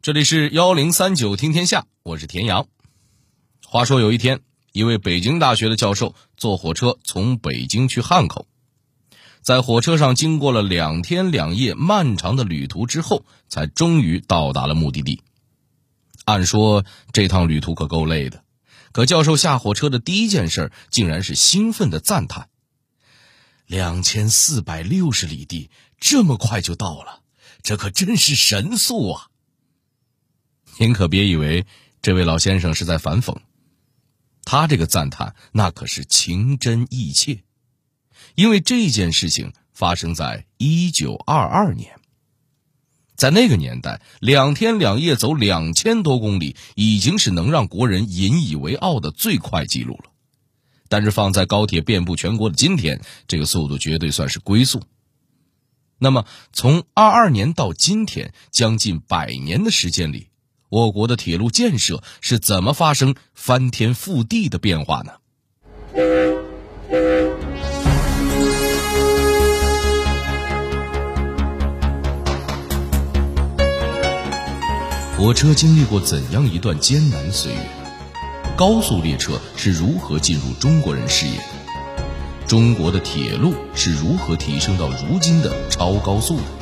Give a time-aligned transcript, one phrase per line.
[0.00, 2.68] 这里是幺零三九听天下，我是田阳。
[3.66, 4.40] 话说有一天，
[4.72, 8.46] 一位北京大学的教授坐火车从北京去汉口，
[9.42, 15.20] 在火车上经过了两天两夜漫长的旅途之后，才终于到达了目的地。
[16.24, 18.44] 按说这趟旅途可够累的，
[18.92, 22.48] 可教授下火车的第一件事竟然是兴奋的赞叹
[23.66, 27.22] ：“两千四百六十里地，这么快就到了，
[27.62, 29.26] 这可真是神速啊！”
[30.80, 31.66] 您可别以为
[32.02, 33.36] 这位老先生是在反讽，
[34.44, 37.42] 他这个赞叹那可是情真意切，
[38.36, 41.98] 因为这件事情发生在一九二二年，
[43.16, 50.12] 在那个年代，两天两夜走两千多公里已经是能让国人引以为傲的最快记录了，
[50.88, 54.84] 但是放在高铁遍布全国的今天，这个速度绝对算是龟速。
[55.98, 60.28] 那么，从二二年到今天，将近百年的时间里。
[60.70, 65.12] 我国的铁路建设是怎么发生翻天覆地的变化呢？
[75.16, 77.58] 火车经历过怎样一段艰难岁月？
[78.56, 81.40] 高速列车是如何进入中国人视野？
[82.46, 86.57] 中国的铁路是如何提升到如今的超高速的？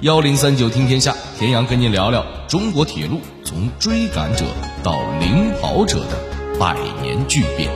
[0.00, 4.44] 幺零三九听天下，田阳跟您聊聊中国铁路从追赶者
[4.82, 7.70] 到领跑者的百年巨变。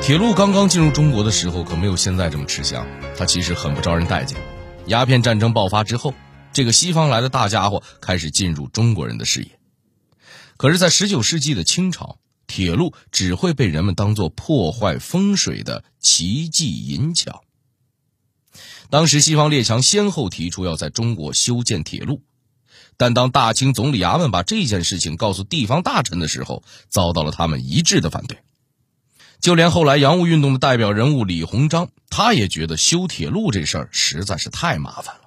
[0.00, 2.86] 铁路刚刚进入中国的时候，可没有现在这么吃香，
[3.18, 4.38] 它其实很不招人待见。
[4.86, 6.14] 鸦片战争爆发之后，
[6.52, 9.61] 这个西方来的大家伙开始进入中国人的视野。
[10.62, 17.42] 可是，在十九世纪的清朝，铁路只会被人们当作破坏风水的奇迹淫巧。
[18.88, 22.22] 当时，西方列强先后提出要在中国修建铁路，
[22.96, 28.38] 但当大清总理衙门把这件事情告诉地方大臣的时候，遭到了他们一致的反对。
[29.40, 35.21] 就连后来洋务运动的代表人物李鸿章，他也觉得修铁路这事儿实在是太麻烦了。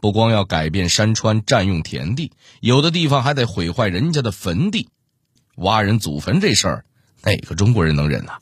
[0.00, 4.88] 不光要改变山川、占用田地，有的地方还得毁坏人家的坟地，
[5.56, 6.84] 挖人祖坟这事儿，
[7.22, 8.38] 哪个中国人能忍呐？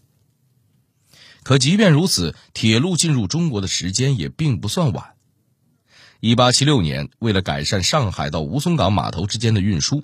[1.43, 5.15] 可即便如此，铁路进入中国的时间也并不算晚。
[6.21, 10.03] 一八七六年，为了改善上海到吴淞港码头之间的运输，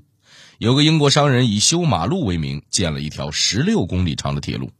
[0.59, 4.71] 有个英国商人以修马路为名，建了一条十六公里长的铁路，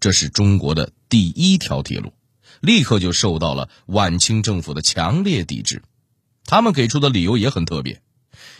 [0.00, 2.12] 这是中国的第一条铁路。
[2.60, 5.82] 立刻就受到了晚清政府的强烈抵制，
[6.44, 8.02] 他们给出的理由也很特别。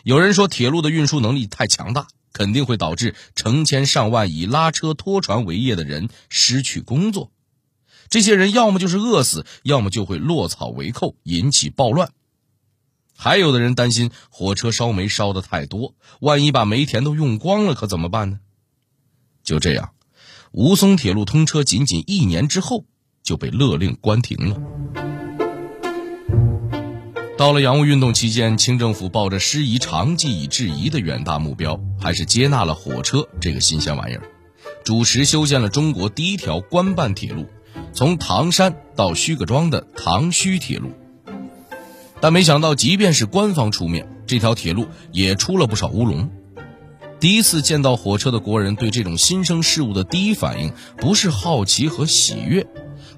[0.05, 7.31] 有人说，铁路的运输能力太强大，肯定会导致成千上万以拉车拖船为业的人失去工作，
[8.09, 12.12] 这些人要么就是饿死，要么就会落草为寇，引起暴乱。
[13.17, 18.41] 还有的人担心火车烧煤烧的太多，万一把煤田都用光了，可怎么办呢？
[19.43, 19.93] 就这样，
[20.53, 22.85] 吴淞铁路通车仅仅一年之后。
[23.26, 24.56] 就被勒令关停了。
[27.37, 34.22] 到了洋务运动期间，清政府抱着师夷长技以制夷的远大目标，还是接纳了火车这个新鲜玩意儿，
[34.84, 37.44] 主持修建了中国第一条官办铁路，
[37.92, 40.93] 从唐山到徐各庄的唐胥铁路。
[42.20, 46.31] 但没想到，即便是官方出面，这条铁路也出了不少乌龙。
[47.20, 52.66] 第一次见到火车的国人，对这种新生事物的第一反应不是好奇和喜悦。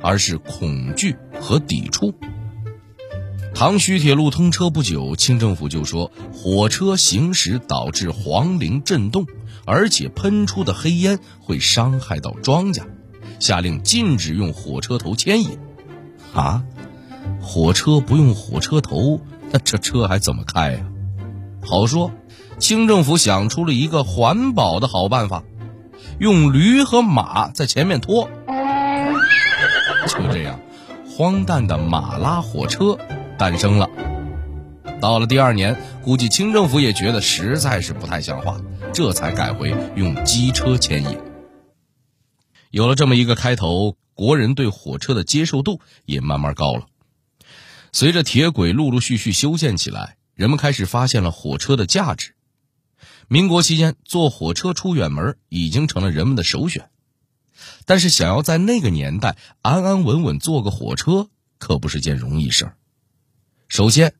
[0.00, 2.14] 而是恐惧和抵触。
[3.54, 9.26] 唐胥铁路通车不久，清政府就说火车行驶导致黄陵震动，
[9.64, 12.82] 而且喷出的黑烟会伤害到庄稼，
[13.40, 15.58] 下令禁止用火车头牵引。
[16.32, 16.62] 啊，
[17.40, 19.20] 火车不用火车头，
[19.50, 20.80] 那这车还怎么开呀？
[21.60, 22.12] 好说，
[22.60, 25.42] 清政府想出了一个环保的好办法，
[26.20, 28.30] 用驴和马在前面拖。
[30.08, 30.60] 就这样，
[31.08, 32.98] 荒诞的马拉火车
[33.38, 33.88] 诞生了。
[35.00, 38.60] 到了第二年，估计清政府也觉得实在是不太像话，
[38.92, 41.18] 这才改回用机车牵引。
[42.70, 46.86] 有了这么一个开头，国人对火车的接受度也慢慢高了。
[47.92, 52.34] 随着铁轨陆陆续续修建起来，人们开始发现了火车的价值。
[53.28, 56.90] 民国期间，坐火车出远门已经成了人们的首选。
[57.84, 61.28] 但是，想要在那个年代安安稳稳坐个火车，
[61.58, 62.76] 可不是件容易事儿。
[63.68, 64.14] 首先，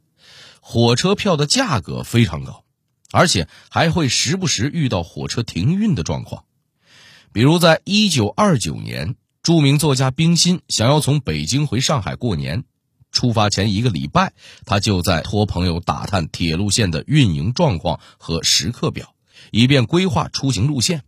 [0.61, 2.64] 火车票的价格非常高，
[3.12, 6.44] 而且还会时不时遇到火车停运的状况。
[7.32, 12.64] 比如在一九二九年，著名作家冰心想要从北京回上海过年，
[13.12, 14.32] 出发前一个礼拜，
[14.64, 19.14] 他就在托朋友打探铁路线的运营状况和时刻表，
[19.50, 21.05] 以便规划出行路线。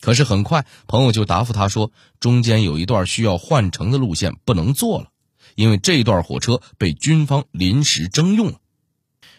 [0.00, 1.90] 可是很快，朋友就答复他说，
[2.20, 5.08] 中间有一段需要换乘的路线不能坐了，
[5.56, 8.60] 因为这段火车被军方临时征用了。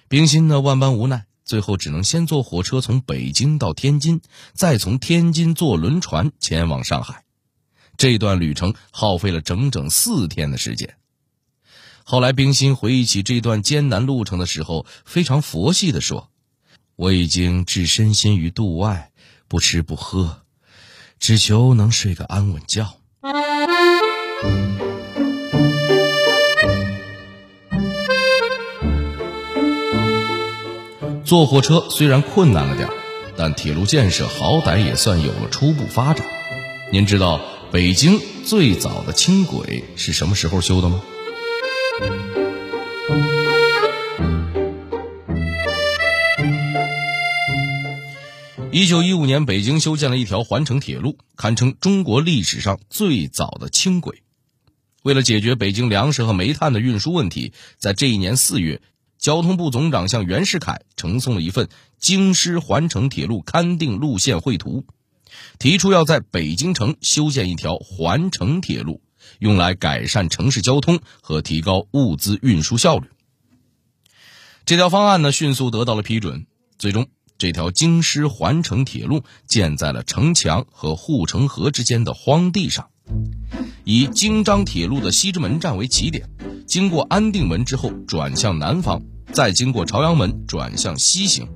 [0.10, 4.22] 冰心呢，万般无奈，最后只能先坐火车从北京到天津，
[4.54, 7.24] 再从天津坐轮船前往上海。
[7.96, 10.98] 这段旅程耗费了整整四天的时间。
[12.04, 16.32] 后来，冰心回忆起这段艰难路程的时候，非常佛系地说
[16.98, 19.12] ：“我已经置身心于度外，
[19.48, 20.42] 不吃不喝。”
[21.20, 22.88] 只求能睡个安稳觉。
[31.26, 32.90] 坐火车虽然困难了点
[33.38, 36.26] 但铁路建设好歹也算有了初步发展。
[36.92, 37.40] 您知道
[37.72, 41.02] 北京最早的轻轨是什么时候修的吗？
[48.72, 54.22] 一九一五年，北京修建了一条环城铁路，堪称中国历史上最早的轻轨。
[55.02, 58.80] 为了解决北京粮食和煤炭的运输问题，在这一年四月，
[59.18, 61.68] 交通部总长向袁世凯呈送了一份
[61.98, 64.86] 京师环城铁路勘定路线绘图，
[65.58, 69.02] 提出要在北京城修建一条环城铁路，
[69.40, 73.08] 用来改善城市交通和提高物资运输效率。
[74.64, 76.46] 这条方案呢，迅速得到了批准，
[76.78, 77.08] 最终。
[77.40, 82.90] 这条京师环城铁路建在了城墙和护城河之间的荒地上，
[83.86, 86.30] 以京张铁路的西直门站为起点，
[86.68, 89.02] 经过安定门之后转向南方，
[89.32, 91.48] 再经过朝阳门转向西行，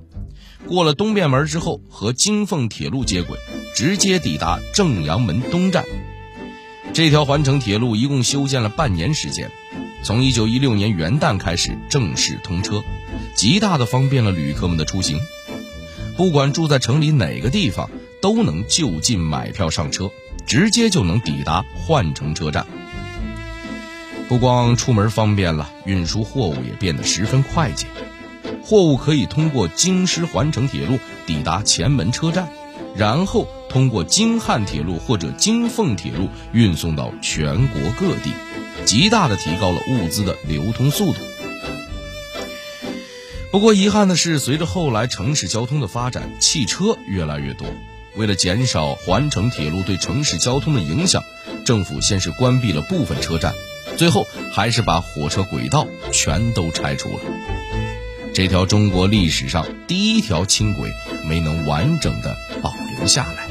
[0.65, 3.38] 过了东便门之后和京凤铁路接轨，
[3.75, 5.83] 直接抵达正阳门东站。
[6.94, 9.51] 这条环城铁路一共修建了半年时间，
[10.01, 12.81] 从1916年元旦开始正式通车，
[13.35, 15.19] 极大的方便了旅客们的出行。
[16.15, 17.89] 不管住在城里哪个地方，
[18.21, 20.12] 都能就近买票上车，
[20.45, 22.68] 直接就能抵达换乘车站。
[24.27, 27.88] 不光出门方便了，运输货物也变得十分快捷。
[28.63, 32.48] 货物可以通过京师环城铁路抵达前门车站，
[32.95, 38.31] 然后通过京汉铁路或者京凤铁路运送到全国各地，
[38.86, 41.19] 极大的提高了物资的流通速度。
[43.53, 47.67] 不过遗憾的是，随着后来城市交通的发展，汽车越来越多。
[48.15, 51.23] 为了减少环城铁路对城市交通的影响，
[51.63, 53.53] 政府先是关闭了部分车站，
[53.95, 57.23] 最后还是把火车轨道全都拆除了。
[58.33, 60.89] 这条中国历史上第一条轻轨
[61.29, 63.47] 没能完整的保留下来。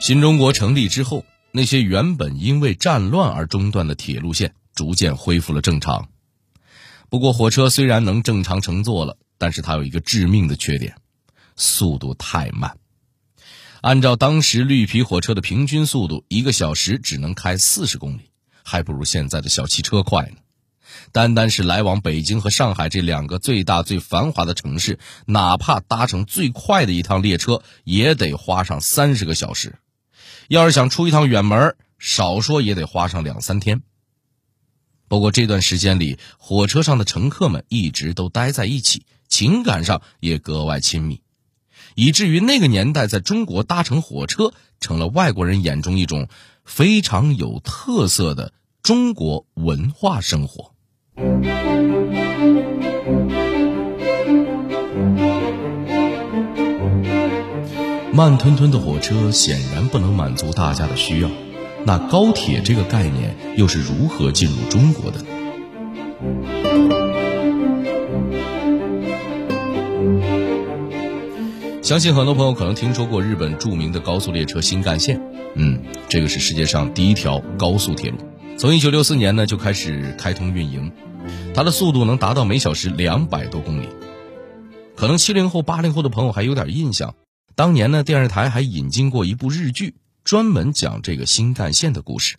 [0.00, 1.26] 新中国成立之后。
[1.52, 6.08] 那些原本因为战乱而中断的铁路线逐渐恢复了正常。
[7.08, 10.94] 不过，火车虽然能正常乘坐了，但是它有一个致命的缺点：
[11.56, 12.76] 速度太慢。
[13.80, 18.30] 按照当时绿皮火车的平均速度，一个小时只能开四十公里，
[18.62, 20.36] 还不如现在的小汽车快呢。
[21.12, 29.78] 单单是来往北京和上海这两个最大最繁华的城市，哪怕搭乘最快的一趟列车，也得花上三十个小时。
[30.50, 33.82] 要是想出一趟远门，少说也得花上两三天。
[35.06, 41.22] 不过这段时间里，火车上的乘客们一直都待在一起，情感上也格外亲密，
[41.94, 46.26] 以至于那个年代在中国搭乘火车成了外国人眼中一种
[46.64, 48.52] 非常有特色的
[48.82, 50.74] 中国文化生活。
[58.20, 61.30] 慢吞吞的火车显然不能满足大家的需要，
[61.86, 65.20] 那高铁这个概念又是如何进入中国的？
[71.80, 75.18] 相信很多朋友可能听说过日本著名的高速列车新干线，
[75.54, 78.18] 嗯，这个是世界上第一条高速铁路，
[78.58, 80.92] 从一九六四年呢就开始开通运营，
[81.54, 83.88] 它的速度能达到每小时两百多公里，
[84.94, 87.14] 可能七零后八零后的朋友还有点印象。
[87.54, 92.36] 当年呢，电视台还引进过一部日剧，专门讲这个新干线的故事。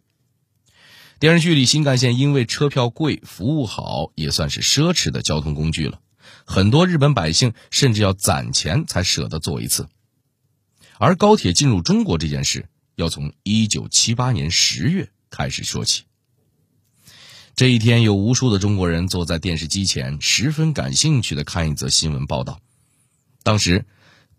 [1.20, 6.00] 电视剧里，新干线因为车票贵、服务好，也算是奢侈的交通工具了。
[6.46, 9.88] 很多日本百姓甚至要攒钱才舍得坐一次。
[10.98, 16.04] 而高铁进入中国这件事，要从一九七八年十月开始说起。
[17.56, 22.60] 这一天，有无数的中国人坐在电视机前，十分感兴趣的看一则新闻报道。
[23.44, 23.86] 当时，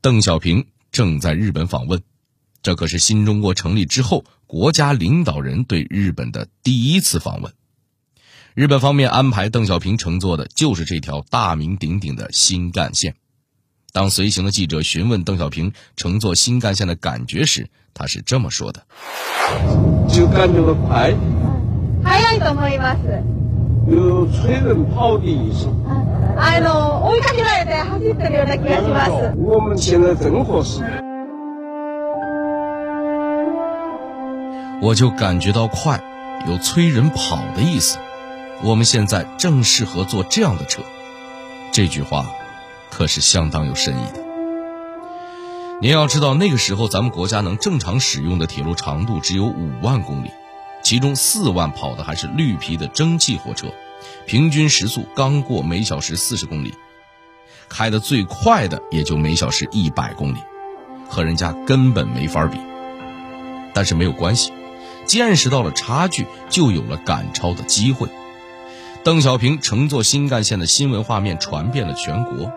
[0.02, 2.02] 邓小平正在日本访问，
[2.62, 7.54] 这可是新中国成立之后国家领导人对日本的第一次访问。
[8.54, 13.16] 日本方面安排邓小平乘坐的就是这条大名鼎鼎的新干线。
[13.94, 18.84] 当随行的记者询问邓小平乘坐新干线的感觉时，他是这么说的：“
[20.08, 21.14] 就感觉到快。”
[22.04, 23.24] 早いと思います。
[23.90, 25.68] 有催人跑的意思。
[26.40, 29.12] あの追いかけられて走ってるような気がします。
[29.38, 30.84] 我们现在正合适。
[34.82, 36.00] 我就感觉到快，
[36.48, 37.98] 有催人跑的意思。
[38.64, 40.82] 我们现在正适合坐这样的车。
[41.72, 42.26] 这句话
[42.92, 44.20] 可是相当有深意的。
[45.82, 50.32] 您要知道，那个时候咱们国家能正常使用的铁路长度只有五万公里。
[50.84, 53.68] 其中四万跑的还是绿皮的蒸汽火车，
[54.27, 56.75] 平均时速刚过每小时四十公里，
[57.69, 60.39] 开的最快的也就每小时一百公里，
[61.09, 62.59] 和人家根本没法比。
[63.75, 64.53] 但是没有关系，
[65.07, 68.09] 见识到了差距，就有了赶超的机会。
[69.05, 72.53] 邓小平乘坐新干线的新闻画面传遍了全国。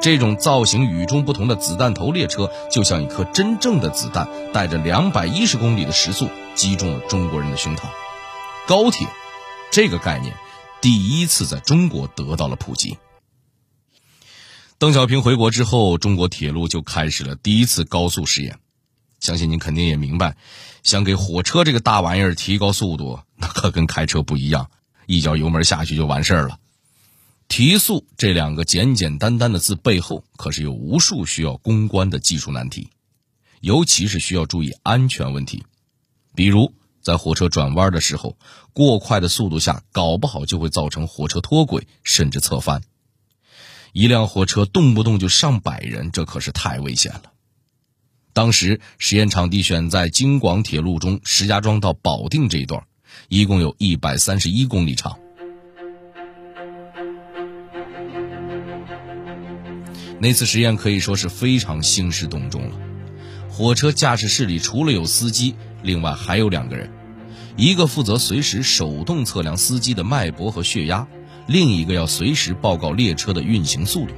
[0.00, 7.82] 这种造型与众不同的子弹头列车，就像一颗真正的子弹，带着两百一十公里的时速，击中了中国人的胸膛。
[8.66, 9.06] 高铁，
[9.70, 10.34] 这个概念，
[10.84, 12.98] 第一次在中国得到了普及。
[14.76, 18.58] 邓小平回国之后，中国铁路就开始了第一次高速试验。
[19.18, 20.36] 相信您肯定也明白，
[20.82, 24.70] 想给火车这个大玩意儿提高速度，那可跟开车不一样，
[25.06, 26.58] 一脚油门下去就完事儿了。
[27.48, 32.90] 提速这两个简简单单的字背后，可是有无数需要攻关的技术难题，
[33.62, 35.64] 尤其是需要注意安全问题。
[36.34, 36.74] 比如
[37.04, 38.38] 在火车转弯的时候，
[38.72, 42.80] 过快的速度下，搞不好就会造成火车脱轨，甚至侧翻。
[43.92, 47.24] 一辆火车动不动就上百人，这可是太危险了。
[48.32, 52.82] 当时实验场地选在京广铁路中石家庄到保定这一段，
[53.28, 55.16] 一共有一百三十一公里长。
[60.18, 62.76] 那次实验可以说是非常兴师动众了。
[63.50, 66.90] 火车驾驶室里除了有司机，另外还有两个人，
[67.56, 71.06] 一个负责随时手动测量司机的脉搏和血压，
[71.46, 74.14] 另一个要随时报告列车的运行速度。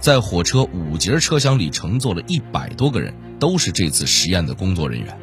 [0.00, 5.18] 在火车五节车厢里乘坐了一百多个人，都是这次实验的工作人员。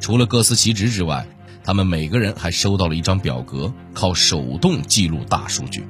[0.00, 1.26] 除了各司其职之外，
[1.62, 5.86] 他们每个人还收到了一张表格，靠手动记录大数据。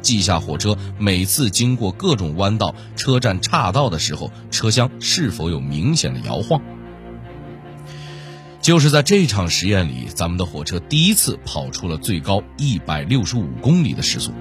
[0.00, 6.60] 记下火车每次经过各种弯道、车站岔道的时候，车厢是否有明显的摇晃。
[8.62, 14.32] 就是在这场实验里，咱们的火车第一次跑出了最高一百六十五公里的时速。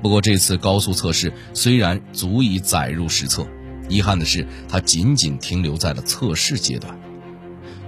[0.00, 3.44] 不过这次高速测试虽然足以载入史册，
[3.88, 6.96] 遗憾的是它仅仅停留在了测试阶段。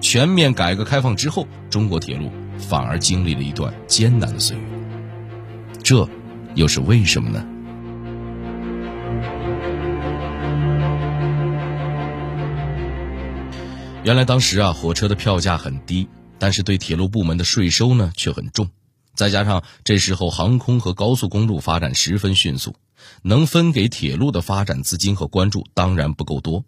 [0.00, 4.62] 全面改革开放之后，中国铁路反而经历了一段艰难的岁月。
[5.82, 6.06] 这。
[6.56, 7.46] 又是为什么呢？
[14.02, 18.70] 原来当时啊，火车的票价很低，但是对铁路部门的税收呢却很重。
[19.14, 22.74] 再加上这时候航空和高速公路发展十分迅速，
[23.22, 26.64] 能分给铁路的发展资金和关注当然不够多。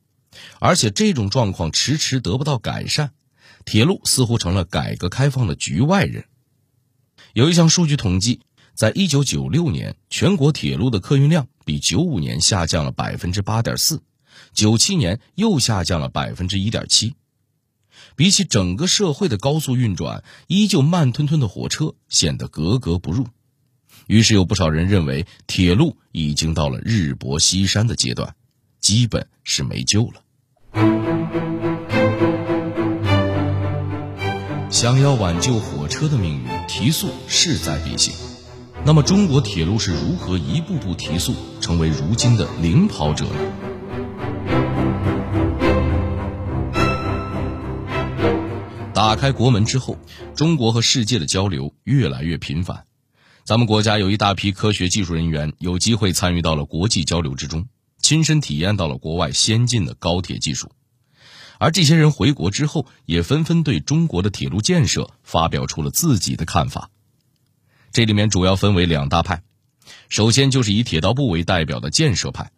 [0.60, 3.12] 而且这种状况迟迟得不到改善，
[3.64, 6.26] 铁路似乎成了改革开放的局外人。
[7.32, 8.40] 有一项数据统计。
[8.74, 14.00] 在一九九六年，全国铁路的客运量比九五年下降了百分之八点四，
[14.54, 17.14] 九七年又下降了百分之一点七。
[18.16, 23.26] 比起整个社会的高速运转，依旧慢吞吞的火车显得格格不入。
[24.06, 28.34] 于是有不少人认为，铁路已经到了日薄西山的阶段，
[28.80, 30.22] 基本是没救了。
[34.70, 38.14] 想要挽救火车的命运，提速势在必行。
[38.84, 43.61] 那么，中国铁路是如何一步步提速，成为如今的领跑者呢？
[49.02, 49.98] 打开国门之后，
[50.36, 52.86] 中国和世界的交流越来越频繁。
[53.42, 57.66] 咱们国家有一大批科学技术人员有机会参与到了国际交流之中，
[58.00, 60.70] 亲身体验到了国外先进的高铁技术。
[61.58, 66.88] 而这些人回国之后，也纷纷对中国的铁路建设发表出了自己的看法。
[67.90, 69.42] 这里面主要分为两大派，
[70.10, 72.52] 首先就是以铁道部为代表的建设派，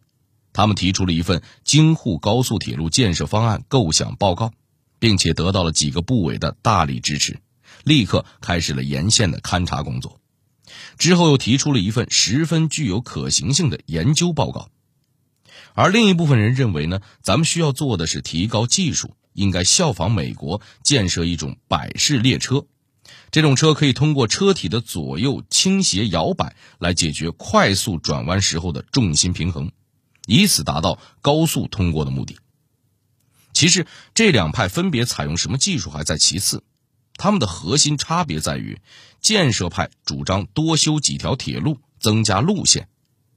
[0.53, 4.53] 他们提出了一份京沪高速铁路建设方案构想报告，
[4.99, 7.39] 并且得到了几个部委的大力支持，
[7.85, 10.21] 立刻开始了沿线的勘察工作。
[10.99, 14.71] 之后又提出了一份十分具有可行性的研究报告。
[15.75, 22.67] 而另一部分人认为呢，咱们需要做的是提高技术，应该效仿美国建设一种百式列车。
[23.31, 29.73] 这种车可以通过车体的左右倾斜摇摆来解决快速转弯时候的重心平衡，
[30.27, 32.39] 以此达到高速通过的目的。
[33.55, 36.63] 其实这两派分别采用什么技术还在其次，
[37.17, 38.83] 他们的核心差别在于，
[39.23, 42.89] 建设派主张多修几条铁路，增加路线，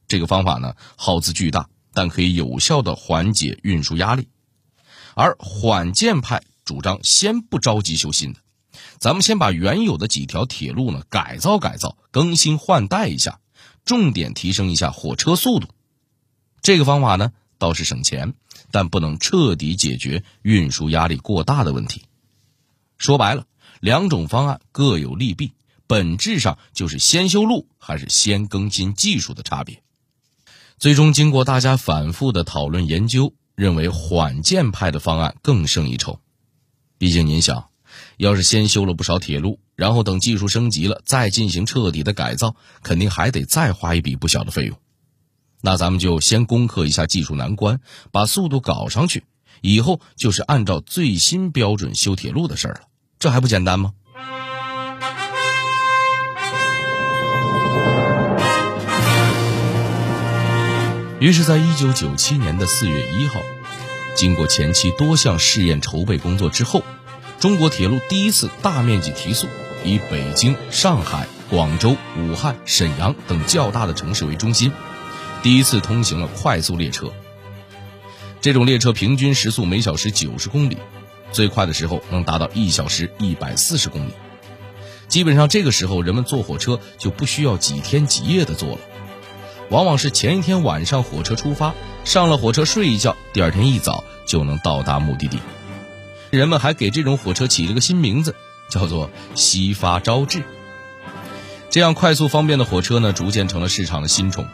[0.10, 1.70] 这个方法呢耗资巨大。
[1.94, 4.28] 但可以有效的缓解运输压力，
[5.16, 8.40] 而缓建派主张先不着急修新的，
[9.00, 13.40] 咱们先把原有的几条铁路呢改造改造、更新换代一下，
[13.84, 15.70] 重点提升一下火车速度。
[16.62, 18.34] 这个方法呢倒是省钱，
[18.72, 22.04] 但不能彻底解决运输压力过大的问题。
[22.98, 23.46] 说白了，
[23.80, 25.54] 两种方案各有利弊，
[25.86, 29.82] 本质上就是先修路还是先更新技术的差别。
[30.80, 36.20] 最终，经过大家反复的讨论研究，认为缓建派的方案更胜一筹。
[37.00, 37.70] 毕竟，您想，
[38.18, 44.78] 要是先修了不少铁路，然后等技术升级了再进行彻底的改造，肯定还得再花一笔不小的费用。
[45.62, 47.80] 那咱们就先攻克一下技术难关，
[48.12, 49.24] 把速度搞上去，
[49.62, 52.82] 以后就是按照最新标准修铁路的事儿了。
[53.20, 53.94] 这还不简单吗？
[61.20, 63.42] 于是，在一九九七年的四月一号，
[64.16, 66.84] 经过前期多项试验筹备工作之后，
[67.40, 69.48] 中国铁路第一次大面积提速，
[69.84, 74.72] 以北京、上海、广州、武汉、沈阳等较大的城市为中心，
[75.44, 77.12] 第一次通行了快速列车。
[78.42, 80.78] 这种列车平均时速每小时九十公里，
[81.32, 84.12] 最快的时候能达到一小时一百四十公里。
[85.08, 88.80] 基本上，这个时候人们坐火车就不需要几天几夜的坐了。
[89.70, 91.74] 往往是前一天晚上火车出发，
[92.06, 95.40] 上了火车睡一觉，第二天一早就能到达目的地。
[96.30, 98.36] 人们还给这种火车起了个新名字，
[98.70, 100.44] 叫做“西发朝至”。
[101.70, 104.48] 这样快速方便的火车呢，逐渐成了市场的新宠。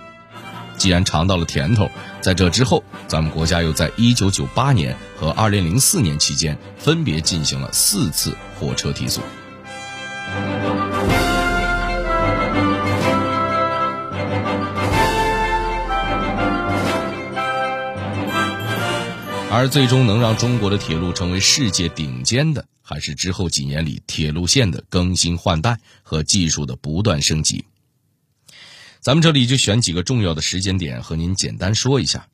[0.83, 9.21] 既然尝到了甜头，在这之后，咱们国家又在1998年和2004年期间分别进行了四次火车提速。
[19.49, 27.63] 而最终能让中国的铁路成为世界顶尖的，还是之后几年里铁路线的更新换代和技术的不断升级。
[29.03, 32.29] 咱们这里就选几个重要的时间点和您简单说一下。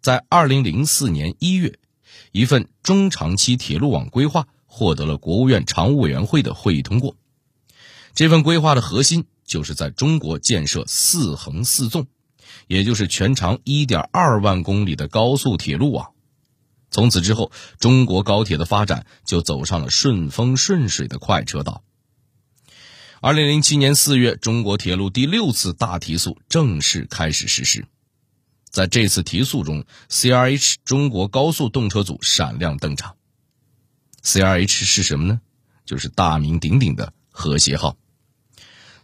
[0.00, 1.78] 在二零零四年一月，
[2.32, 7.16] 一份中长期铁路网规划获得了国务院常务委员会的会议通过。
[8.14, 12.06] 这份规划的核心就是在中国建设四横四纵，
[12.66, 16.12] 也就是全长一点二万公里的高速铁路网。
[16.90, 21.84] 从此之后，中国高铁的发展就走上了顺风顺水的快车道。
[23.22, 27.84] 二零零七年四月，中国铁路第六次大提速正式开始实施。
[28.70, 33.16] 在这次提速中，CRH 中国高速动车组闪亮登场。
[34.22, 35.42] CRH 是什么呢？
[35.84, 37.98] 就是大名鼎鼎的和谐号。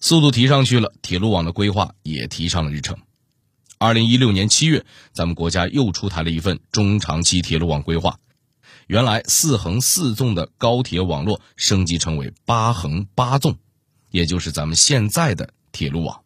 [0.00, 2.96] 速度提上去了，铁路网的规划也提上了日程。
[3.76, 8.18] 二零一六年七月，咱们国家又出台了一份中长期铁路网规划，
[8.86, 13.58] 原来四横四纵的高铁网络升级成为八横八纵，
[14.16, 16.22] 也就是咱们现在的铁路网。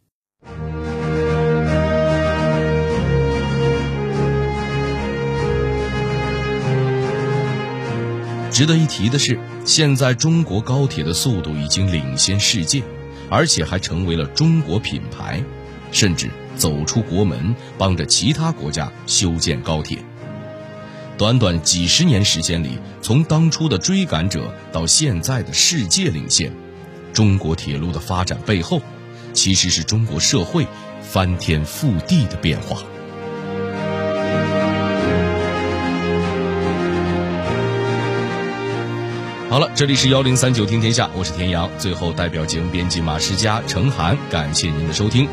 [8.53, 12.81] 值得一提的是，现在中国高铁的速度已经领先世界，
[13.29, 15.43] 而且还成为了中国品牌，
[15.91, 16.31] 甚至。
[16.57, 19.99] 走出国门，帮着其他国家修建高铁。
[21.17, 26.53] 短短几十年时间里，从当初的追赶者到现在的世界领先，
[27.13, 28.81] 中国铁路的发展背后，
[29.33, 30.67] 其实是中国社会
[31.03, 32.83] 翻天覆地的变化。
[39.49, 41.69] 好了，这里是幺零三九听天下，我是田阳。
[41.77, 45.29] 最后，代表节目编辑马世佳、程涵，感谢您的收听。